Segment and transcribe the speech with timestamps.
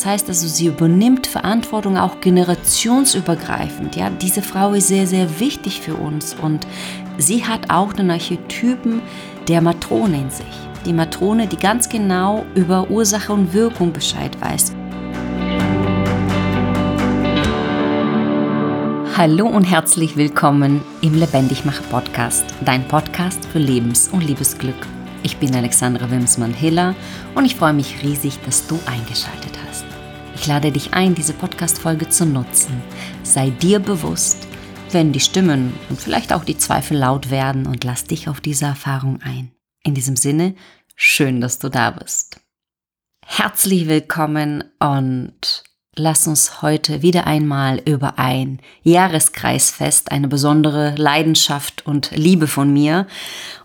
[0.00, 3.96] Das heißt also, sie übernimmt Verantwortung auch generationsübergreifend.
[3.96, 6.66] Ja, diese Frau ist sehr, sehr wichtig für uns und
[7.18, 9.02] sie hat auch den Archetypen
[9.46, 10.46] der Matrone in sich.
[10.86, 14.72] Die Matrone, die ganz genau über Ursache und Wirkung Bescheid weiß.
[19.18, 24.86] Hallo und herzlich willkommen im Lebendigmacher Podcast, dein Podcast für Lebens- und Liebesglück.
[25.22, 26.94] Ich bin Alexandra Wimsmann-Hiller
[27.34, 29.59] und ich freue mich riesig, dass du eingeschaltet hast.
[30.40, 32.82] Ich lade dich ein, diese Podcast-Folge zu nutzen.
[33.22, 34.48] Sei dir bewusst,
[34.90, 38.64] wenn die Stimmen und vielleicht auch die Zweifel laut werden und lass dich auf diese
[38.64, 39.52] Erfahrung ein.
[39.84, 40.54] In diesem Sinne,
[40.96, 42.40] schön, dass du da bist.
[43.22, 45.62] Herzlich willkommen und
[45.94, 53.06] lass uns heute wieder einmal über ein Jahreskreisfest, eine besondere Leidenschaft und Liebe von mir.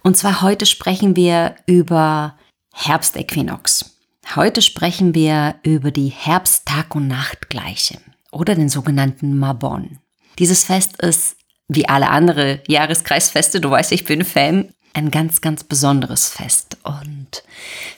[0.04, 2.38] Und zwar heute sprechen wir über
[2.74, 3.95] Herbstäquinox.
[4.34, 8.00] Heute sprechen wir über die Herbsttag- und Nachtgleiche
[8.32, 10.00] oder den sogenannten Mabon.
[10.40, 15.64] Dieses Fest ist, wie alle andere Jahreskreisfeste, du weißt, ich bin Fan, ein ganz, ganz
[15.64, 17.44] besonderes Fest und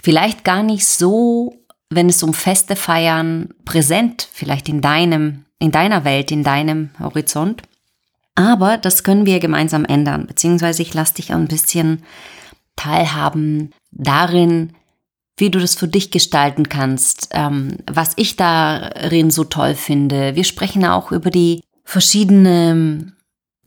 [0.01, 1.53] vielleicht gar nicht so
[1.89, 7.61] wenn es um Feste feiern, präsent, vielleicht in deinem, in deiner Welt, in deinem Horizont.
[8.35, 12.03] Aber das können wir gemeinsam ändern, beziehungsweise ich lasse dich ein bisschen
[12.75, 14.73] teilhaben darin,
[15.37, 20.35] wie du das für dich gestalten kannst, ähm, was ich darin so toll finde.
[20.35, 23.15] Wir sprechen auch über die verschiedenen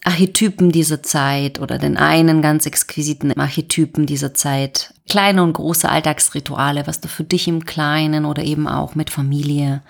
[0.05, 4.95] Archetypen dieser Zeit oder den einen ganz exquisiten Archetypen dieser Zeit.
[5.09, 9.83] Kleine und große Alltagsrituale, was du für dich im Kleinen oder eben auch mit Familie,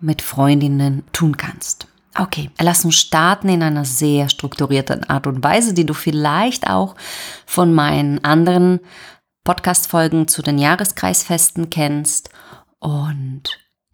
[0.00, 1.88] mit Freundinnen tun kannst.
[2.18, 6.94] Okay, lass uns starten in einer sehr strukturierten Art und Weise, die du vielleicht auch
[7.44, 8.80] von meinen anderen
[9.46, 12.30] Podcast-Folgen zu den Jahreskreisfesten kennst
[12.80, 13.44] und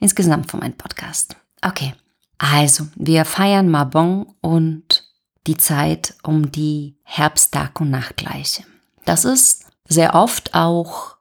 [0.01, 1.37] insgesamt von meinem Podcast.
[1.61, 1.95] Okay,
[2.39, 5.05] also wir feiern Mabon und
[5.47, 8.65] die Zeit um die Herbsttag- und Nachtgleiche.
[9.05, 11.19] Das ist sehr oft auch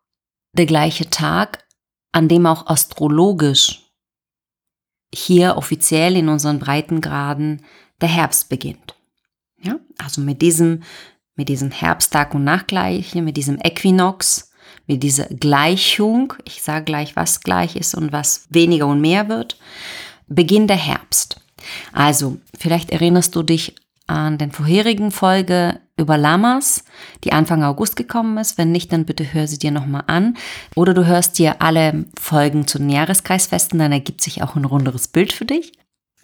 [0.53, 1.67] der gleiche Tag,
[2.13, 3.91] an dem auch astrologisch
[5.13, 7.66] hier offiziell in unseren Breitengraden
[8.00, 8.95] der Herbst beginnt.
[9.61, 10.83] Ja, also mit diesem,
[11.36, 14.52] mit diesem Herbsttag und Nachtgleiche, mit diesem Äquinox,
[14.88, 19.58] mit dieser Gleichung, ich sage gleich, was gleich ist und was weniger und mehr wird,
[20.28, 21.42] beginnt der Herbst.
[21.94, 23.75] Also, vielleicht erinnerst du dich
[24.08, 26.84] an den vorherigen Folge über Lamas,
[27.24, 28.58] die Anfang August gekommen ist.
[28.58, 30.36] Wenn nicht, dann bitte hör sie dir nochmal an.
[30.75, 35.08] Oder du hörst dir alle Folgen zu den Jahreskreisfesten, dann ergibt sich auch ein runderes
[35.08, 35.74] Bild für dich.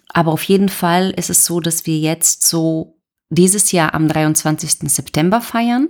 [0.08, 2.97] Aber auf jeden Fall ist es so, dass wir jetzt so
[3.30, 4.90] dieses Jahr am 23.
[4.90, 5.88] September feiern.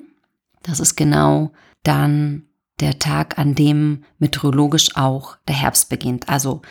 [0.62, 2.44] Das ist genau dann
[2.80, 6.28] der Tag, an dem meteorologisch auch der Herbst beginnt.
[6.28, 6.62] Also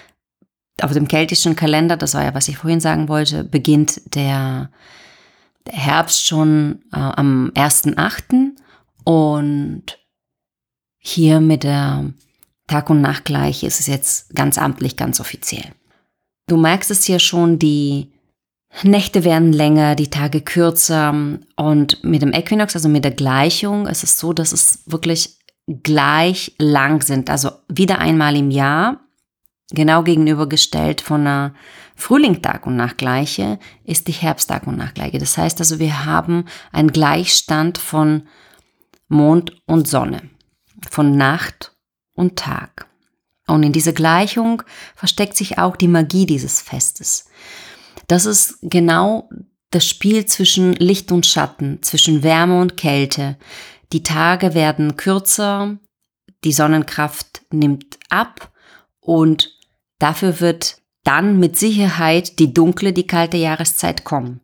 [0.82, 4.70] auf dem keltischen Kalender, das war ja, was ich vorhin sagen wollte, beginnt der
[5.70, 8.52] Herbst schon äh, am 1.8.
[9.04, 10.00] und
[10.98, 12.14] hier mit der
[12.68, 15.74] Tag- und Nachtgleich ist es jetzt ganz amtlich, ganz offiziell.
[16.48, 18.12] Du merkst es hier schon, die
[18.84, 21.14] Nächte werden länger, die Tage kürzer
[21.56, 26.54] und mit dem Äquinox, also mit der Gleichung, ist es so, dass es wirklich gleich
[26.60, 27.30] lang sind.
[27.30, 29.00] Also wieder einmal im Jahr,
[29.72, 31.54] genau gegenübergestellt von einer
[31.96, 35.18] Frühlingstag und Nachtgleiche ist die Herbsttag und Nachtgleiche.
[35.18, 38.28] Das heißt also, wir haben einen Gleichstand von
[39.08, 40.30] Mond und Sonne,
[40.92, 41.76] von Nacht
[42.14, 42.88] und Tag.
[43.48, 44.62] Und in dieser Gleichung
[44.96, 47.27] versteckt sich auch die Magie dieses Festes.
[48.08, 49.30] Das ist genau
[49.72, 53.38] das Spiel zwischen Licht und Schatten, zwischen Wärme und Kälte.
[53.92, 55.78] Die Tage werden kürzer,
[56.44, 58.52] die Sonnenkraft nimmt ab
[59.00, 59.54] und
[60.00, 64.42] dafür wird dann mit Sicherheit die dunkle, die kalte Jahreszeit kommen.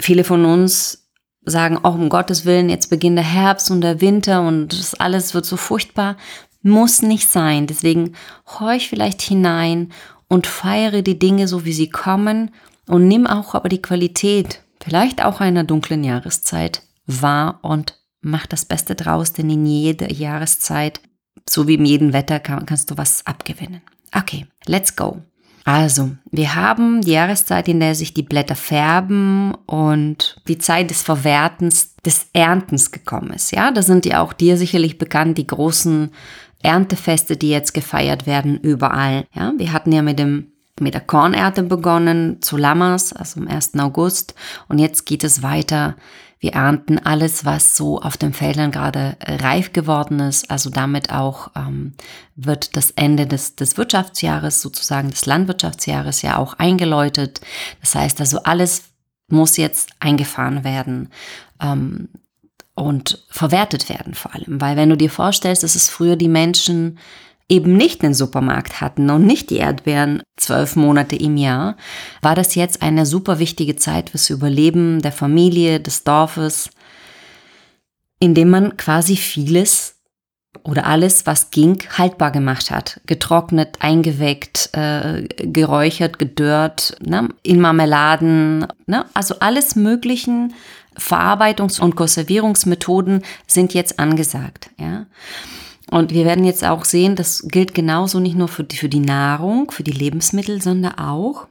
[0.00, 1.10] Viele von uns
[1.44, 5.34] sagen, oh, um Gottes Willen, jetzt beginnt der Herbst und der Winter und das alles
[5.34, 6.16] wird so furchtbar.
[6.62, 7.66] Muss nicht sein.
[7.66, 8.14] Deswegen
[8.46, 9.92] horch vielleicht hinein
[10.28, 12.52] und feiere die Dinge so, wie sie kommen
[12.88, 18.64] und nimm auch aber die Qualität, vielleicht auch einer dunklen Jahreszeit wahr und mach das
[18.64, 21.00] Beste draus, denn in jeder Jahreszeit,
[21.48, 23.82] so wie in jedem Wetter, kann, kannst du was abgewinnen.
[24.16, 25.22] Okay, let's go.
[25.64, 31.02] Also, wir haben die Jahreszeit, in der sich die Blätter färben und die Zeit des
[31.02, 33.52] Verwertens, des Erntens gekommen ist.
[33.52, 36.10] Ja, da sind ja auch dir sicherlich bekannt, die großen
[36.62, 39.24] Erntefeste, die jetzt gefeiert werden überall.
[39.34, 43.78] Ja, wir hatten ja mit dem mit der Kornernte begonnen zu Lammers, also am 1.
[43.78, 44.34] August.
[44.68, 45.96] Und jetzt geht es weiter
[46.40, 50.50] Wir ernten alles, was so auf den Feldern gerade reif geworden ist.
[50.50, 51.92] Also damit auch ähm,
[52.34, 57.42] wird das Ende des, des Wirtschaftsjahres, sozusagen des Landwirtschaftsjahres ja auch eingeläutet.
[57.80, 58.82] Das heißt also, alles
[59.28, 61.10] muss jetzt eingefahren werden.
[61.60, 62.08] Ähm,
[62.74, 64.60] und verwertet werden vor allem.
[64.60, 66.98] Weil wenn du dir vorstellst, dass es früher die Menschen
[67.52, 71.76] eben nicht den Supermarkt hatten und nicht die Erdbeeren zwölf Monate im Jahr,
[72.22, 76.70] war das jetzt eine super wichtige Zeit fürs Überleben der Familie, des Dorfes,
[78.18, 79.96] indem man quasi vieles
[80.64, 83.00] oder alles, was ging, haltbar gemacht hat.
[83.06, 87.28] Getrocknet, eingeweckt, äh, geräuchert, gedörrt, ne?
[87.42, 89.04] in Marmeladen, ne?
[89.12, 90.54] also alles Möglichen.
[90.94, 94.70] Verarbeitungs- und Konservierungsmethoden sind jetzt angesagt.
[94.78, 95.06] Ja?
[95.92, 98.98] Und wir werden jetzt auch sehen, das gilt genauso nicht nur für die, für die
[98.98, 101.48] Nahrung, für die Lebensmittel, sondern auch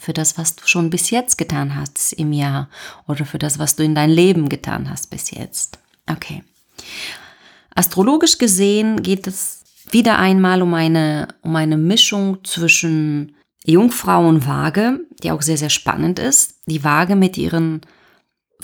[0.00, 2.68] für das, was du schon bis jetzt getan hast im Jahr
[3.06, 5.78] oder für das, was du in dein Leben getan hast bis jetzt.
[6.10, 6.42] Okay.
[7.76, 14.98] Astrologisch gesehen geht es wieder einmal um eine, um eine Mischung zwischen Jungfrau und Waage,
[15.22, 16.56] die auch sehr, sehr spannend ist.
[16.66, 17.82] Die Waage mit ihren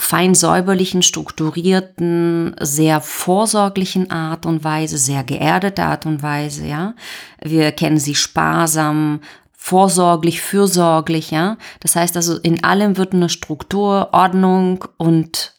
[0.01, 6.95] fein säuberlichen, strukturierten, sehr vorsorglichen Art und Weise, sehr geerdete Art und Weise, ja.
[7.43, 9.21] Wir kennen sie sparsam,
[9.53, 11.59] vorsorglich, fürsorglich, ja.
[11.81, 15.55] Das heißt also, in allem wird eine Struktur, Ordnung und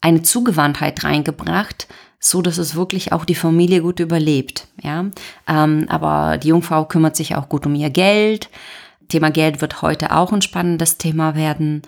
[0.00, 1.88] eine Zugewandtheit reingebracht,
[2.20, 5.06] so dass es wirklich auch die Familie gut überlebt, ja.
[5.48, 8.50] Ähm, aber die Jungfrau kümmert sich auch gut um ihr Geld.
[9.08, 11.82] Thema Geld wird heute auch ein spannendes Thema werden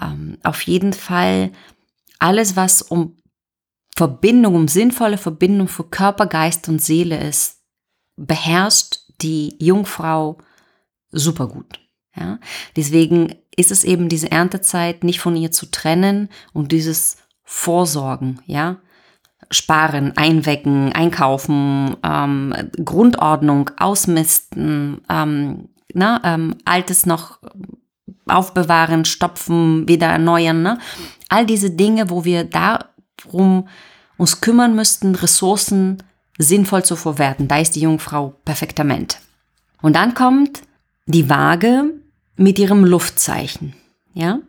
[0.00, 1.52] ähm, auf jeden Fall
[2.18, 3.16] alles, was um
[3.96, 7.62] Verbindung, um sinnvolle Verbindung für Körper, Geist und Seele ist,
[8.16, 10.38] beherrscht die Jungfrau
[11.10, 11.80] super gut.
[12.14, 12.38] Ja?
[12.76, 18.78] Deswegen ist es eben diese Erntezeit nicht von ihr zu trennen und dieses Vorsorgen, ja,
[19.50, 22.52] Sparen, Einwecken, Einkaufen, ähm,
[22.84, 27.38] Grundordnung, Ausmisten, ähm, na, ähm, Altes noch
[28.26, 30.62] aufbewahren, stopfen, wieder erneuern.
[30.62, 30.78] Ne?
[31.28, 33.68] All diese Dinge, wo wir darum
[34.16, 36.02] uns kümmern müssten, Ressourcen
[36.38, 37.48] sinnvoll zu verwerten.
[37.48, 39.18] Da ist die Jungfrau perfektament.
[39.82, 40.62] Und dann kommt
[41.06, 41.84] die Waage
[42.36, 43.74] mit ihrem Luftzeichen.
[44.14, 44.40] Ja,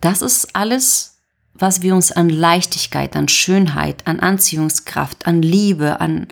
[0.00, 1.18] das ist alles,
[1.54, 6.28] was wir uns an Leichtigkeit, an Schönheit, an Anziehungskraft, an Liebe, an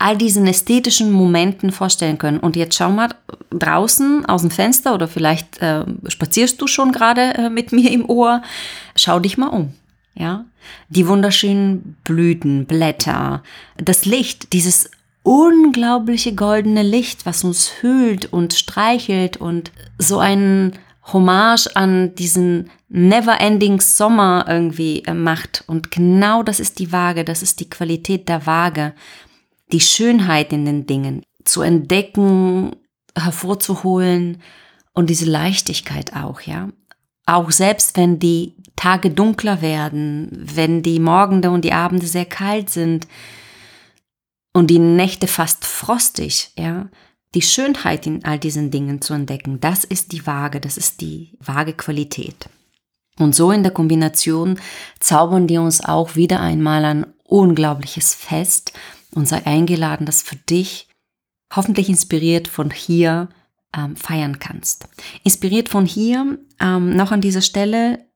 [0.00, 2.40] all diesen ästhetischen Momenten vorstellen können.
[2.40, 3.10] Und jetzt schau mal
[3.50, 8.08] draußen aus dem Fenster oder vielleicht äh, spazierst du schon gerade äh, mit mir im
[8.08, 8.42] Ohr.
[8.96, 9.74] Schau dich mal um.
[10.14, 10.44] Ja,
[10.88, 13.42] die wunderschönen Blüten, Blätter,
[13.76, 14.90] das Licht, dieses
[15.22, 20.72] unglaubliche goldene Licht, was uns hüllt und streichelt und so ein
[21.12, 25.62] Hommage an diesen never-ending Sommer irgendwie äh, macht.
[25.66, 28.94] Und genau das ist die Waage, das ist die Qualität der Waage
[29.72, 32.76] die Schönheit in den Dingen zu entdecken,
[33.16, 34.42] hervorzuholen
[34.92, 36.68] und diese Leichtigkeit auch, ja.
[37.26, 42.70] Auch selbst wenn die Tage dunkler werden, wenn die Morgende und die Abende sehr kalt
[42.70, 43.06] sind
[44.52, 46.88] und die Nächte fast frostig, ja,
[47.34, 51.36] die Schönheit in all diesen Dingen zu entdecken, das ist die Waage, das ist die
[51.38, 52.48] vage Qualität.
[53.18, 54.58] Und so in der Kombination
[54.98, 58.72] zaubern die uns auch wieder einmal ein unglaubliches Fest,
[59.14, 60.88] und sei eingeladen, dass für dich
[61.54, 63.28] hoffentlich inspiriert von hier
[63.76, 64.88] ähm, feiern kannst.
[65.24, 68.06] Inspiriert von hier, ähm, noch an dieser Stelle,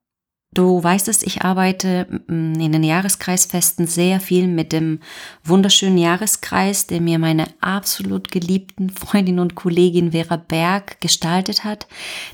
[0.52, 5.00] du weißt es, ich arbeite mm, in den Jahreskreisfesten sehr viel mit dem
[5.42, 11.86] wunderschönen Jahreskreis, der mir meine absolut geliebten Freundin und Kollegin Vera Berg gestaltet hat.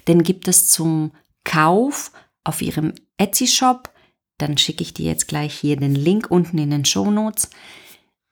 [0.06, 1.12] Den gibt es zum
[1.44, 2.12] Kauf
[2.44, 3.90] auf ihrem Etsy-Shop.
[4.38, 7.50] Dann schicke ich dir jetzt gleich hier den Link unten in den Show Notes.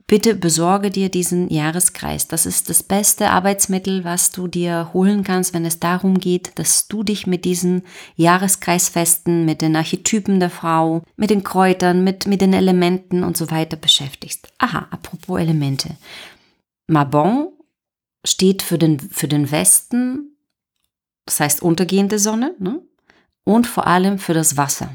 [0.09, 2.27] Bitte besorge dir diesen Jahreskreis.
[2.29, 6.89] Das ist das beste Arbeitsmittel, was du dir holen kannst, wenn es darum geht, dass
[6.89, 7.83] du dich mit diesen
[8.17, 13.51] Jahreskreisfesten, mit den Archetypen der Frau, mit den Kräutern, mit, mit den Elementen und so
[13.51, 14.49] weiter beschäftigst.
[14.57, 15.99] Aha, apropos Elemente.
[16.87, 17.53] Mabon
[18.25, 20.39] steht für den, für den Westen,
[21.27, 22.81] das heißt untergehende Sonne, ne?
[23.45, 24.89] und vor allem für das Wasser.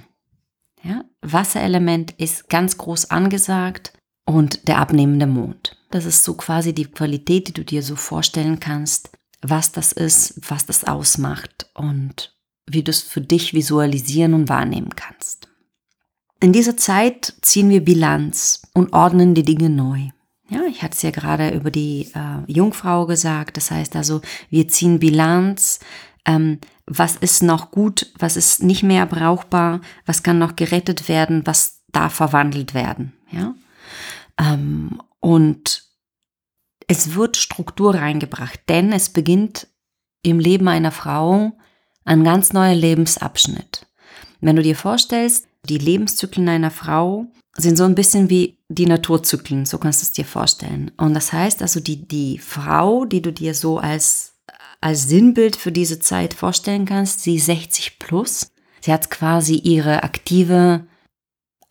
[0.82, 1.05] Ja?
[1.22, 3.93] Wasserelement ist ganz groß angesagt
[4.25, 5.77] und der abnehmende Mond.
[5.92, 9.12] Das ist so quasi die Qualität, die du dir so vorstellen kannst,
[9.42, 14.96] was das ist, was das ausmacht und wie du es für dich visualisieren und wahrnehmen
[14.96, 15.50] kannst.
[16.39, 20.10] In dieser Zeit ziehen wir Bilanz und ordnen die Dinge neu.
[20.50, 23.58] Ja, ich hatte es ja gerade über die äh, Jungfrau gesagt.
[23.58, 25.80] Das heißt also, wir ziehen Bilanz,
[26.25, 31.46] ähm, was ist noch gut, was ist nicht mehr brauchbar, was kann noch gerettet werden,
[31.46, 33.13] was darf verwandelt werden.
[33.32, 33.56] Ja?
[34.40, 35.84] Ähm, und
[36.88, 39.68] es wird Struktur reingebracht, denn es beginnt
[40.22, 41.54] im Leben einer Frau
[42.06, 43.88] ein ganz neuer Lebensabschnitt.
[44.42, 49.66] Wenn du dir vorstellst, die Lebenszyklen einer Frau sind so ein bisschen wie die Naturzyklen,
[49.66, 50.92] so kannst du es dir vorstellen.
[50.98, 54.34] Und das heißt also, die, die Frau, die du dir so als,
[54.82, 58.52] als Sinnbild für diese Zeit vorstellen kannst, sie 60 plus.
[58.82, 60.88] Sie hat quasi ihre aktive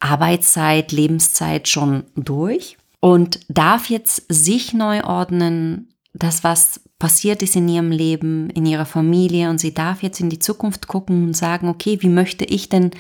[0.02, 7.68] Arbeitszeit, Lebenszeit schon durch und darf jetzt sich neu ordnen, das, was passiert ist in
[7.68, 11.68] ihrem Leben, in ihrer Familie und sie darf jetzt in die Zukunft gucken und sagen,
[11.68, 12.90] okay, wie möchte ich denn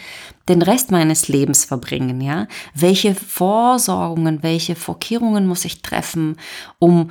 [0.48, 2.48] den Rest meines Lebens verbringen, ja?
[2.74, 6.36] Welche Vorsorgungen, welche Vorkehrungen muss ich treffen,
[6.78, 7.10] um,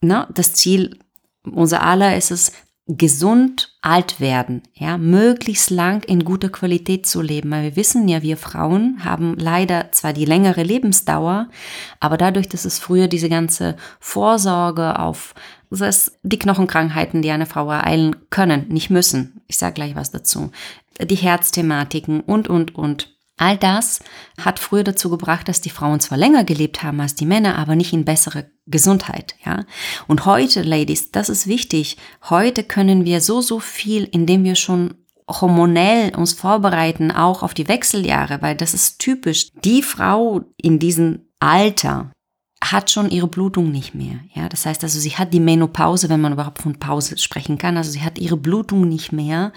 [0.00, 0.98] na, das Ziel
[1.44, 2.52] unser aller ist es,
[2.96, 8.22] gesund alt werden, ja, möglichst lang in guter Qualität zu leben, weil wir wissen ja,
[8.22, 11.48] wir Frauen haben leider zwar die längere Lebensdauer,
[12.00, 15.34] aber dadurch, dass es früher diese ganze Vorsorge auf
[15.70, 19.40] das die Knochenkrankheiten, die eine Frau ereilen können, nicht müssen.
[19.46, 20.50] Ich sage gleich was dazu.
[21.00, 23.11] Die Herzthematiken und, und, und.
[23.38, 24.00] All das
[24.40, 27.76] hat früher dazu gebracht, dass die Frauen zwar länger gelebt haben als die Männer, aber
[27.76, 29.64] nicht in bessere Gesundheit, ja.
[30.06, 31.96] Und heute, Ladies, das ist wichtig.
[32.28, 34.94] Heute können wir so, so viel, indem wir schon
[35.28, 39.48] hormonell uns vorbereiten, auch auf die Wechseljahre, weil das ist typisch.
[39.64, 42.12] Die Frau in diesem Alter
[42.62, 44.20] hat schon ihre Blutung nicht mehr.
[44.34, 47.76] Ja, das heißt also, sie hat die Menopause, wenn man überhaupt von Pause sprechen kann.
[47.76, 49.52] Also sie hat ihre Blutung nicht mehr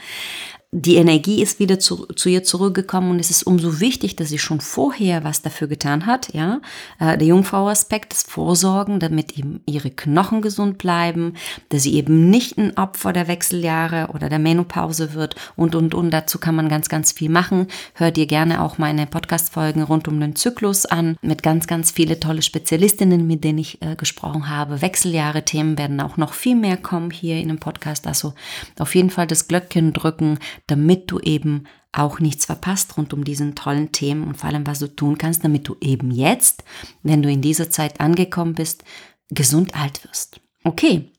[0.71, 4.39] die Energie ist wieder zu, zu, ihr zurückgekommen und es ist umso wichtig, dass sie
[4.39, 6.59] schon vorher was dafür getan hat, ja.
[6.99, 11.35] Äh, der Jungfrau-Aspekt, das Vorsorgen, damit eben ihre Knochen gesund bleiben,
[11.69, 16.11] dass sie eben nicht ein Opfer der Wechseljahre oder der Menopause wird und, und, und.
[16.11, 17.67] Dazu kann man ganz, ganz viel machen.
[17.93, 22.19] Hört ihr gerne auch meine Podcast-Folgen rund um den Zyklus an, mit ganz, ganz viele
[22.19, 24.81] tolle Spezialistinnen, mit denen ich äh, gesprochen habe.
[24.81, 28.07] Wechseljahre-Themen werden auch noch viel mehr kommen hier in dem Podcast.
[28.07, 28.33] Also
[28.77, 33.55] auf jeden Fall das Glöckchen drücken, damit du eben auch nichts verpasst rund um diesen
[33.55, 36.63] tollen Themen und vor allem, was du tun kannst, damit du eben jetzt,
[37.03, 38.83] wenn du in dieser Zeit angekommen bist,
[39.29, 40.41] gesund alt wirst.
[40.63, 41.11] Okay,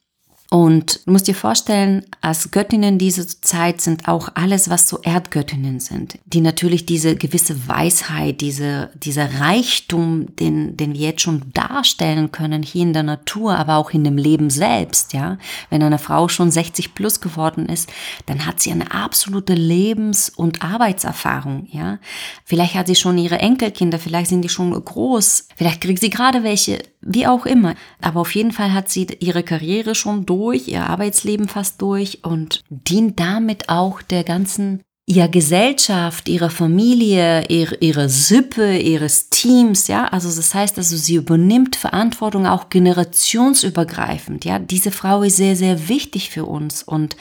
[0.49, 5.81] und du musst dir vorstellen, als Göttinnen dieser Zeit sind auch alles, was so Erdgöttinnen
[5.81, 12.31] sind, die natürlich diese gewisse Weisheit, diese, dieser Reichtum, den, den wir jetzt schon darstellen
[12.31, 15.39] können, hier in der Natur, aber auch in dem Leben selbst, ja.
[15.69, 17.91] Wenn eine Frau schon 60 plus geworden ist,
[18.27, 21.99] dann hat sie eine absolute Lebens- und Arbeitserfahrung, ja.
[22.45, 26.45] Vielleicht hat sie schon ihre Enkelkinder, vielleicht sind die schon groß, vielleicht kriegt sie gerade
[26.45, 27.75] welche, wie auch immer.
[28.01, 30.36] Aber auf jeden Fall hat sie ihre Karriere schon durch,
[30.69, 37.81] ihr Arbeitsleben fast durch und dient damit auch der ganzen ihrer Gesellschaft, ihrer Familie, ihrer,
[37.81, 40.09] ihrer Sippe, ihres Teams, ja.
[40.09, 44.59] Also das heißt, also sie übernimmt Verantwortung auch generationsübergreifend, ja.
[44.59, 47.17] Diese Frau ist sehr, sehr wichtig für uns und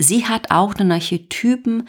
[0.00, 1.88] sie hat auch den Archetypen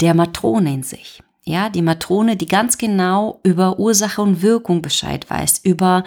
[0.00, 1.22] der Matrone in sich.
[1.44, 6.02] Ja, die Matrone, die ganz genau über Ursache und Wirkung Bescheid weiß, über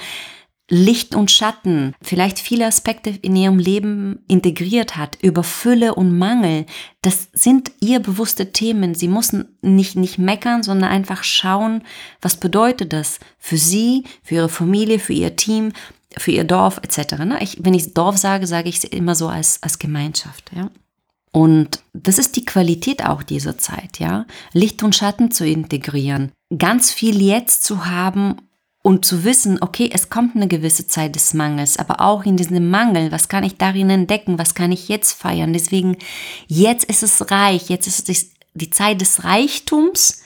[0.69, 6.67] Licht und Schatten, vielleicht viele Aspekte in ihrem Leben integriert hat, über Fülle und Mangel.
[7.01, 8.93] Das sind ihr bewusste Themen.
[8.93, 11.83] Sie müssen nicht, nicht meckern, sondern einfach schauen,
[12.21, 15.73] was bedeutet das für sie, für ihre Familie, für ihr Team,
[16.17, 17.17] für ihr Dorf etc.
[17.25, 17.39] Ne?
[17.41, 20.51] Ich, wenn ich Dorf sage, sage ich es immer so als, als Gemeinschaft.
[20.55, 20.69] Ja?
[21.31, 24.25] Und das ist die Qualität auch dieser Zeit, ja.
[24.53, 28.38] Licht und Schatten zu integrieren, ganz viel jetzt zu haben
[28.89, 32.72] und zu wissen, okay, es kommt eine gewisse Zeit des Mangels, aber auch in diesem
[32.72, 35.53] Mangel, was kann ich darin entdecken, was kann ich jetzt feiern?
[35.53, 35.96] Deswegen,
[36.48, 40.18] jetzt ist es reich, jetzt ist es die Zeit des Reichtums,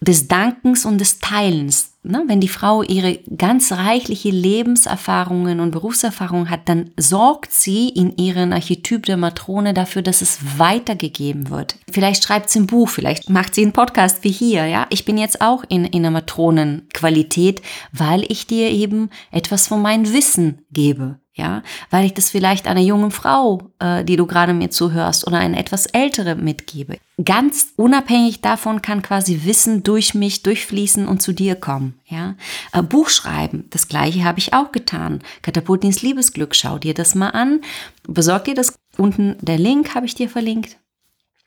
[0.00, 1.92] des Dankens und des Teilens.
[2.02, 2.22] Ne?
[2.26, 8.52] Wenn die Frau ihre ganz reichliche Lebenserfahrungen und Berufserfahrungen hat, dann sorgt sie in ihren
[8.52, 11.76] Archetyp der Matrone dafür, dass es weitergegeben wird.
[11.90, 14.66] Vielleicht schreibt sie ein Buch, vielleicht macht sie einen Podcast wie hier.
[14.66, 17.62] Ja, ich bin jetzt auch in, in einer Matronenqualität,
[17.92, 22.80] weil ich dir eben etwas von meinem Wissen gebe ja, weil ich das vielleicht einer
[22.80, 26.96] jungen Frau, äh, die du gerade mir zuhörst, oder eine etwas ältere mitgebe.
[27.22, 32.36] Ganz unabhängig davon kann quasi Wissen durch mich durchfließen und zu dir kommen, ja.
[32.72, 35.20] Äh, Buch schreiben, das gleiche habe ich auch getan.
[35.42, 37.60] Katapult ins Liebesglück, schau dir das mal an,
[38.08, 38.74] besorg dir das.
[38.96, 40.78] Unten der Link habe ich dir verlinkt.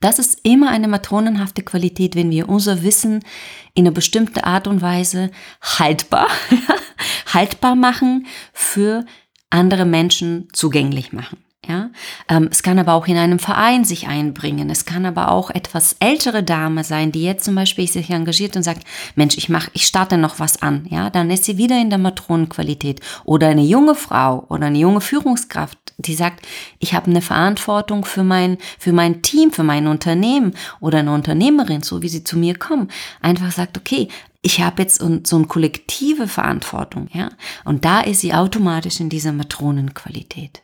[0.01, 3.23] Das ist immer eine matronenhafte Qualität, wenn wir unser Wissen
[3.73, 5.31] in einer bestimmten Art und Weise
[5.61, 6.27] haltbar,
[7.33, 9.03] haltbar machen für
[9.49, 11.37] andere Menschen zugänglich machen.
[11.67, 11.91] Ja,
[12.27, 14.71] Ähm, es kann aber auch in einem Verein sich einbringen.
[14.71, 18.63] Es kann aber auch etwas ältere Dame sein, die jetzt zum Beispiel sich engagiert und
[18.63, 20.87] sagt, Mensch, ich mach, ich starte noch was an.
[20.89, 23.01] Ja, dann ist sie wieder in der Matronenqualität.
[23.23, 26.47] Oder eine junge Frau oder eine junge Führungskraft, die sagt,
[26.79, 31.83] ich habe eine Verantwortung für mein, für mein Team, für mein Unternehmen oder eine Unternehmerin,
[31.83, 32.89] so wie sie zu mir kommen,
[33.21, 34.07] einfach sagt, okay,
[34.41, 37.29] ich habe jetzt so eine kollektive Verantwortung, ja,
[37.65, 40.63] und da ist sie automatisch in dieser Matronenqualität.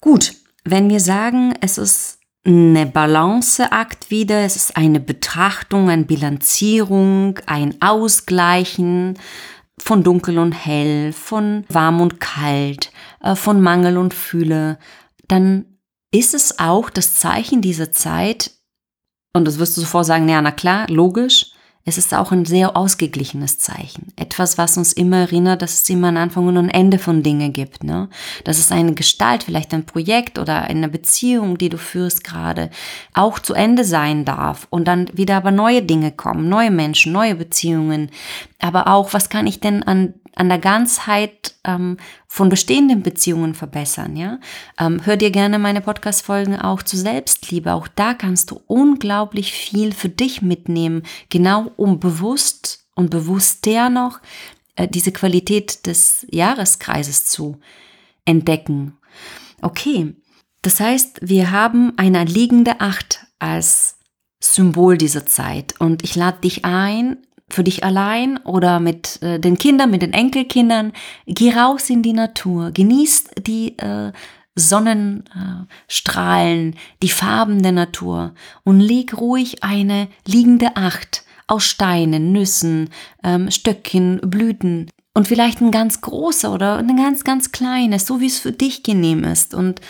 [0.00, 0.34] Gut,
[0.64, 7.80] wenn wir sagen, es ist eine Balanceakt wieder, es ist eine Betrachtung, eine Bilanzierung, ein
[7.82, 9.18] Ausgleichen
[9.78, 14.78] von dunkel und hell, von warm und kalt, äh, von Mangel und Fühle,
[15.28, 15.66] dann
[16.12, 18.52] ist es auch das Zeichen dieser Zeit,
[19.34, 21.52] und das wirst du sofort sagen, ja, na klar, logisch,
[21.88, 24.12] es ist auch ein sehr ausgeglichenes Zeichen.
[24.16, 27.52] Etwas, was uns immer erinnert, dass es immer ein Anfang und ein Ende von Dingen
[27.52, 27.84] gibt.
[27.84, 28.08] Ne?
[28.42, 32.70] Dass es eine Gestalt, vielleicht ein Projekt oder eine Beziehung, die du führst gerade,
[33.14, 34.66] auch zu Ende sein darf.
[34.68, 38.10] Und dann wieder aber neue Dinge kommen, neue Menschen, neue Beziehungen.
[38.58, 41.96] Aber auch, was kann ich denn an an der Ganzheit ähm,
[42.28, 44.16] von bestehenden Beziehungen verbessern.
[44.16, 44.38] Ja,
[44.78, 47.72] ähm, hör dir gerne meine Podcast-Folgen auch zu Selbstliebe.
[47.72, 54.20] Auch da kannst du unglaublich viel für dich mitnehmen, genau um bewusst und bewusster noch
[54.76, 57.58] äh, diese Qualität des Jahreskreises zu
[58.26, 58.98] entdecken.
[59.62, 60.14] Okay,
[60.60, 63.96] das heißt, wir haben eine liegende Acht als
[64.40, 69.58] Symbol dieser Zeit und ich lade dich ein, für dich allein oder mit äh, den
[69.58, 70.92] Kindern, mit den Enkelkindern.
[71.26, 74.10] Geh raus in die Natur, genießt die äh,
[74.56, 78.34] Sonnenstrahlen, die Farben der Natur
[78.64, 82.90] und leg ruhig eine liegende Acht aus Steinen, Nüssen,
[83.22, 88.26] ähm, Stöckchen, Blüten und vielleicht ein ganz großer oder ein ganz, ganz kleines, so wie
[88.26, 89.80] es für dich genehm ist und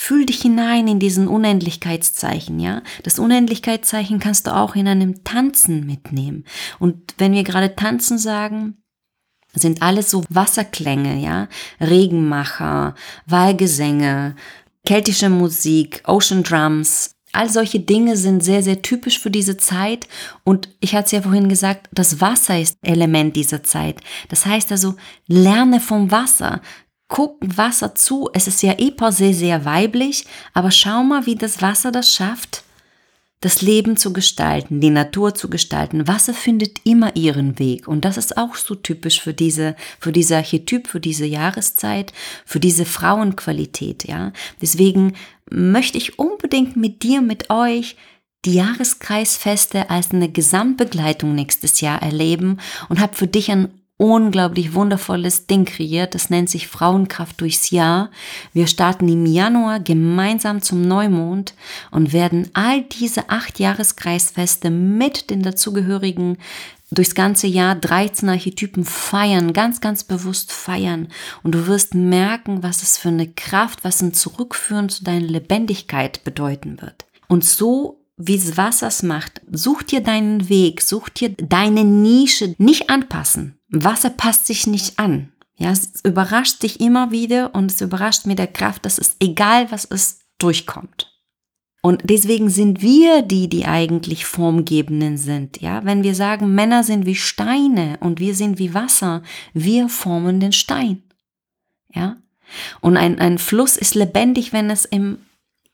[0.00, 2.82] Fühl dich hinein in diesen Unendlichkeitszeichen, ja?
[3.02, 6.44] Das Unendlichkeitszeichen kannst du auch in einem Tanzen mitnehmen.
[6.78, 8.76] Und wenn wir gerade tanzen sagen,
[9.54, 11.48] sind alles so Wasserklänge, ja?
[11.80, 12.94] Regenmacher,
[13.26, 14.36] Wahlgesänge,
[14.86, 17.16] keltische Musik, Ocean Drums.
[17.32, 20.06] All solche Dinge sind sehr, sehr typisch für diese Zeit.
[20.44, 24.00] Und ich hatte es ja vorhin gesagt, das Wasser ist Element dieser Zeit.
[24.28, 24.94] Das heißt also,
[25.26, 26.62] lerne vom Wasser
[27.08, 28.30] guck Wasser zu.
[28.32, 32.14] Es ist ja eh per se sehr weiblich, aber schau mal, wie das Wasser das
[32.14, 32.62] schafft,
[33.40, 36.08] das Leben zu gestalten, die Natur zu gestalten.
[36.08, 40.36] Wasser findet immer ihren Weg und das ist auch so typisch für diese, für diese
[40.36, 42.12] Archetyp, für diese Jahreszeit,
[42.44, 44.32] für diese Frauenqualität, ja.
[44.60, 45.14] Deswegen
[45.50, 47.96] möchte ich unbedingt mit dir, mit euch
[48.44, 55.46] die Jahreskreisfeste als eine Gesamtbegleitung nächstes Jahr erleben und habe für dich ein unglaublich wundervolles
[55.46, 56.14] Ding kreiert.
[56.14, 58.10] Das nennt sich Frauenkraft durchs Jahr.
[58.54, 61.52] Wir starten im Januar gemeinsam zum Neumond
[61.90, 66.38] und werden all diese acht Jahreskreisfeste mit den dazugehörigen
[66.90, 71.08] durchs ganze Jahr 13 Archetypen feiern, ganz, ganz bewusst feiern.
[71.42, 76.24] Und du wirst merken, was es für eine Kraft, was ein Zurückführen zu deiner Lebendigkeit
[76.24, 77.04] bedeuten wird.
[77.26, 79.40] Und so wie es Wassers macht.
[79.50, 83.58] Such dir deinen Weg, such dir deine Nische, nicht anpassen.
[83.68, 85.32] Wasser passt sich nicht an.
[85.56, 89.70] Ja, es überrascht dich immer wieder und es überrascht mit der Kraft, dass es egal
[89.70, 91.12] was ist, durchkommt.
[91.80, 95.60] Und deswegen sind wir die, die eigentlich Formgebenden sind.
[95.60, 100.40] Ja, wenn wir sagen, Männer sind wie Steine und wir sind wie Wasser, wir formen
[100.40, 101.02] den Stein.
[101.94, 102.16] Ja,
[102.80, 105.18] und ein, ein Fluss ist lebendig, wenn es im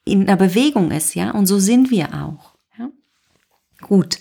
[0.04, 2.54] in der Bewegung ist, ja, und so sind wir auch.
[2.78, 2.90] Ja?
[3.80, 4.18] Gut.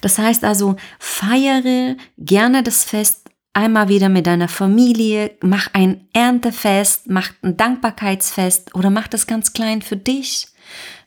[0.00, 7.08] Das heißt also, feiere gerne das Fest einmal wieder mit deiner Familie, mach ein Erntefest,
[7.08, 10.48] mach ein Dankbarkeitsfest oder mach das ganz klein für dich.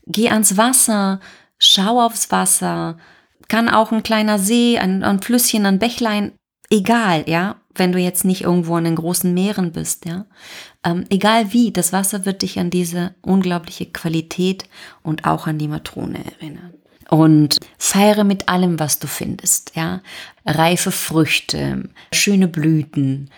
[0.07, 1.19] Geh ans Wasser,
[1.59, 2.97] schau aufs Wasser,
[3.47, 6.33] kann auch ein kleiner See, ein, ein Flüsschen, ein Bächlein,
[6.71, 10.25] egal, ja, wenn du jetzt nicht irgendwo in den großen Meeren bist, ja.
[10.83, 14.65] Ähm, egal wie, das Wasser wird dich an diese unglaubliche Qualität
[15.03, 16.73] und auch an die Matrone erinnern.
[17.09, 20.01] Und feiere mit allem, was du findest, ja.
[20.45, 23.29] Reife Früchte, schöne Blüten,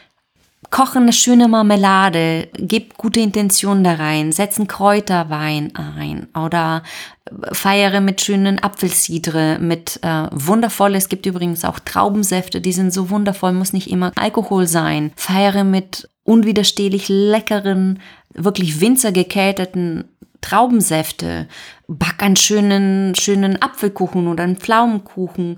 [0.71, 6.83] koche eine schöne Marmelade, gib gute Intentionen da rein, setz einen Kräuterwein ein oder
[7.51, 13.09] feiere mit schönen Apfelsidre, mit äh, wundervoll, es gibt übrigens auch Traubensäfte, die sind so
[13.09, 15.11] wundervoll, muss nicht immer Alkohol sein.
[15.15, 17.99] Feiere mit unwiderstehlich leckeren,
[18.33, 20.05] wirklich winzergekelterten
[20.41, 21.47] Traubensäfte,
[21.87, 25.57] back einen schönen, schönen Apfelkuchen oder einen Pflaumenkuchen,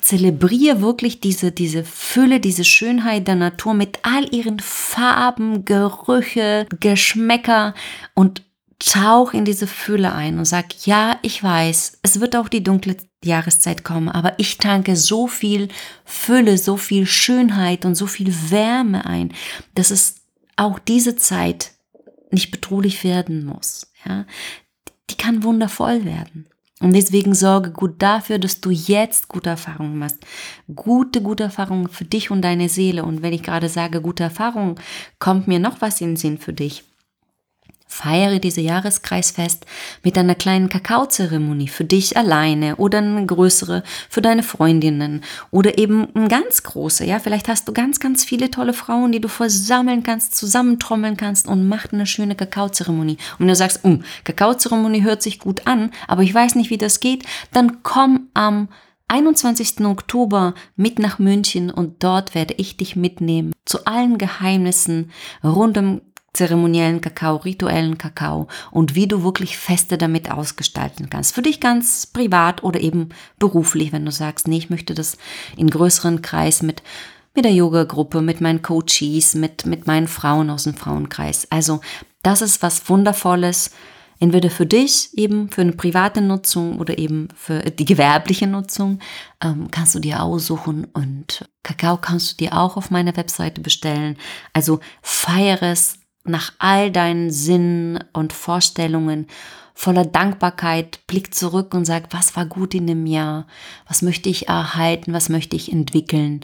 [0.00, 7.74] zelebriere wirklich diese, diese Fülle, diese Schönheit der Natur mit all ihren Farben, Gerüche, Geschmäcker
[8.14, 8.42] und
[8.78, 12.96] tauch in diese Fülle ein und sag, ja, ich weiß, es wird auch die dunkle
[13.24, 15.68] Jahreszeit kommen, aber ich tanke so viel
[16.04, 19.32] Fülle, so viel Schönheit und so viel Wärme ein,
[19.74, 20.16] dass es
[20.56, 21.72] auch diese Zeit
[22.30, 23.92] nicht bedrohlich werden muss.
[24.04, 24.26] Ja?
[25.10, 26.46] Die kann wundervoll werden.
[26.80, 30.18] Und deswegen sorge gut dafür, dass du jetzt gute Erfahrungen machst.
[30.74, 33.04] Gute, gute Erfahrungen für dich und deine Seele.
[33.04, 34.74] Und wenn ich gerade sage gute Erfahrungen,
[35.18, 36.84] kommt mir noch was in den Sinn für dich.
[37.88, 39.64] Feiere diese Jahreskreisfest
[40.02, 46.08] mit einer kleinen Kakaozeremonie für dich alleine oder eine größere für deine Freundinnen oder eben
[46.14, 47.04] eine ganz große.
[47.04, 51.46] Ja, vielleicht hast du ganz, ganz viele tolle Frauen, die du versammeln kannst, zusammentrommeln kannst
[51.46, 53.18] und mach eine schöne Kakaozeremonie.
[53.38, 57.00] Und du sagst, um, Kakaozeremonie hört sich gut an, aber ich weiß nicht, wie das
[57.00, 58.68] geht, dann komm am
[59.08, 59.82] 21.
[59.82, 65.12] Oktober mit nach München und dort werde ich dich mitnehmen zu allen Geheimnissen
[65.44, 66.00] rund um
[66.36, 71.34] zeremoniellen Kakao, rituellen Kakao und wie du wirklich Feste damit ausgestalten kannst.
[71.34, 75.16] Für dich ganz privat oder eben beruflich, wenn du sagst, nee, ich möchte das
[75.56, 76.82] in größeren Kreis mit
[77.34, 81.46] mit der Yoga-Gruppe, mit meinen Coaches, mit, mit meinen Frauen aus dem Frauenkreis.
[81.50, 81.80] Also
[82.22, 83.72] das ist was Wundervolles,
[84.18, 89.00] entweder für dich eben für eine private Nutzung oder eben für die gewerbliche Nutzung,
[89.42, 94.16] ähm, kannst du dir aussuchen und Kakao kannst du dir auch auf meiner Webseite bestellen.
[94.52, 99.26] Also feiere es, nach all deinen Sinnen und Vorstellungen
[99.74, 103.46] voller Dankbarkeit blick zurück und sag, was war gut in dem Jahr?
[103.86, 105.12] Was möchte ich erhalten?
[105.12, 106.40] Was möchte ich entwickeln?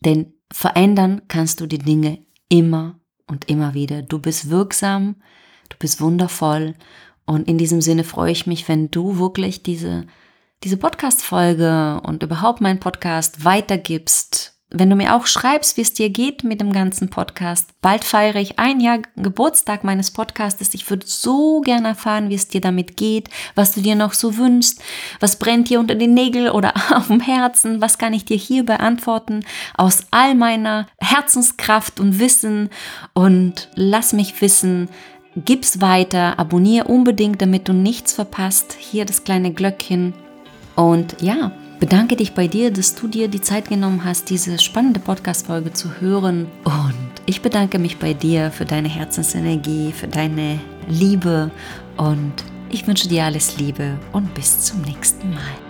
[0.00, 4.02] Denn verändern kannst du die Dinge immer und immer wieder.
[4.02, 5.16] Du bist wirksam,
[5.68, 6.74] du bist wundervoll
[7.26, 10.06] und in diesem Sinne freue ich mich, wenn du wirklich diese
[10.62, 15.92] diese Podcast Folge und überhaupt meinen Podcast weitergibst wenn du mir auch schreibst, wie es
[15.92, 17.70] dir geht mit dem ganzen Podcast.
[17.80, 20.74] Bald feiere ich ein Jahr Geburtstag meines Podcastes.
[20.74, 24.36] Ich würde so gerne erfahren, wie es dir damit geht, was du dir noch so
[24.36, 24.82] wünschst,
[25.20, 28.64] was brennt dir unter den Nägeln oder auf dem Herzen, was kann ich dir hier
[28.64, 29.44] beantworten
[29.76, 32.68] aus all meiner Herzenskraft und Wissen
[33.12, 34.88] und lass mich wissen,
[35.36, 38.76] gib's weiter, abonniere unbedingt, damit du nichts verpasst.
[38.78, 40.14] Hier das kleine Glöckchen
[40.74, 41.52] und ja,
[41.84, 46.00] bedanke dich bei dir, dass du dir die Zeit genommen hast, diese spannende Podcast-Folge zu
[46.00, 46.46] hören.
[46.64, 46.94] Und
[47.26, 51.50] ich bedanke mich bei dir für deine Herzensenergie, für deine Liebe.
[51.98, 52.32] Und
[52.70, 55.63] ich wünsche dir alles Liebe und bis zum nächsten Mal.